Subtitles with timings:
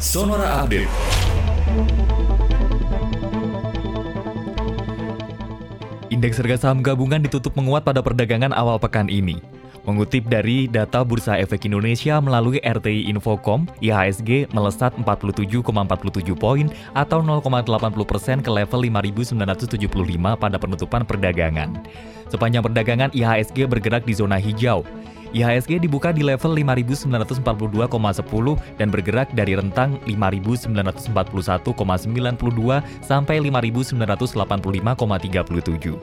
[0.00, 0.88] Sonora Update.
[6.08, 9.44] Indeks harga saham gabungan ditutup menguat pada perdagangan awal pekan ini.
[9.84, 15.68] Mengutip dari data Bursa Efek Indonesia melalui RTI Infocom, IHSG melesat 47,47
[16.32, 17.68] poin atau 0,80
[18.08, 19.84] persen ke level 5.975
[20.40, 21.76] pada penutupan perdagangan.
[22.32, 24.80] Sepanjang perdagangan, IHSG bergerak di zona hijau.
[25.30, 27.86] IHSG dibuka di level 5.942,10
[28.78, 35.94] dan bergerak dari rentang 5.941,92 sampai 5.985,37.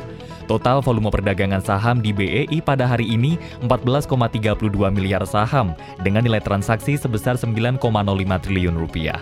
[0.47, 3.35] Total volume perdagangan saham di BEI pada hari ini
[3.67, 7.83] 14,32 miliar saham dengan nilai transaksi sebesar 9,05
[8.47, 9.19] triliun rupiah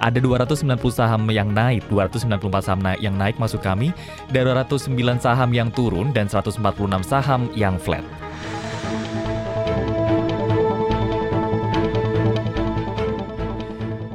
[0.00, 3.92] ada 290 saham yang naik, 294 saham yang naik masuk kami,
[4.32, 6.56] 209 saham yang turun, dan 146
[7.04, 8.00] saham yang flat.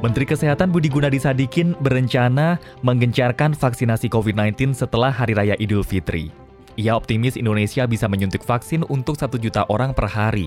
[0.06, 6.30] Menteri Kesehatan Budi Gunadi Sadikin berencana menggencarkan vaksinasi COVID-19 setelah Hari Raya Idul Fitri.
[6.78, 10.46] Ia optimis Indonesia bisa menyuntik vaksin untuk satu juta orang per hari.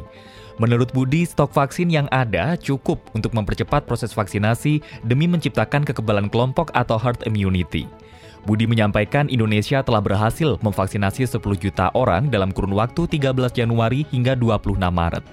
[0.63, 6.71] Menurut Budi, stok vaksin yang ada cukup untuk mempercepat proses vaksinasi demi menciptakan kekebalan kelompok
[6.71, 7.83] atau herd immunity.
[8.47, 14.37] Budi menyampaikan Indonesia telah berhasil memvaksinasi 10 juta orang dalam kurun waktu 13 Januari hingga
[14.37, 15.25] 26 Maret.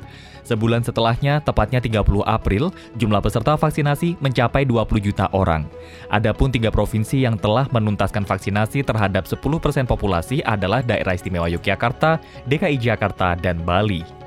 [0.46, 5.66] Sebulan setelahnya, tepatnya 30 April, jumlah peserta vaksinasi mencapai 20 juta orang.
[6.06, 9.42] Adapun tiga provinsi yang telah menuntaskan vaksinasi terhadap 10%
[9.90, 14.25] populasi adalah daerah istimewa Yogyakarta, DKI Jakarta, dan Bali.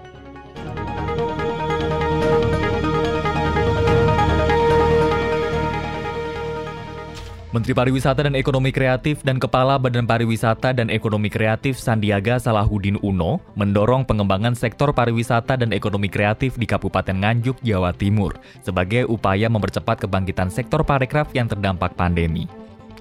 [7.49, 13.41] Menteri Pariwisata dan Ekonomi Kreatif dan Kepala Badan Pariwisata dan Ekonomi Kreatif Sandiaga Salahuddin Uno
[13.57, 20.05] mendorong pengembangan sektor pariwisata dan ekonomi kreatif di Kabupaten Nganjuk, Jawa Timur sebagai upaya mempercepat
[20.05, 22.45] kebangkitan sektor parekraf yang terdampak pandemi.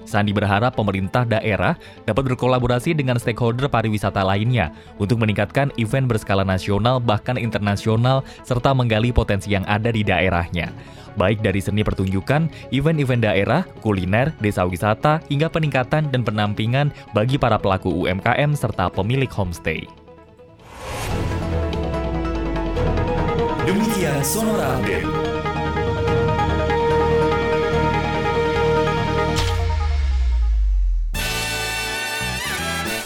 [0.09, 1.77] Sandi berharap pemerintah daerah
[2.09, 9.13] dapat berkolaborasi dengan stakeholder pariwisata lainnya untuk meningkatkan event berskala nasional bahkan internasional serta menggali
[9.13, 10.73] potensi yang ada di daerahnya
[11.19, 17.59] baik dari seni pertunjukan, event-event daerah, kuliner, desa wisata, hingga peningkatan dan penampingan bagi para
[17.59, 19.83] pelaku UMKM serta pemilik homestay.
[23.67, 25.05] Demikian Sonora Update.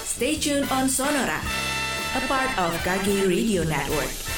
[0.08, 1.44] Stay tuned on Sonora,
[2.16, 4.33] a part of Kagi Radio Network.